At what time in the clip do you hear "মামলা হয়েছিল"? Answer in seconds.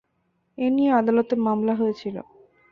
1.45-2.15